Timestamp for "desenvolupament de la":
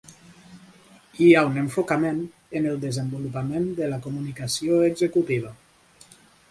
2.89-4.01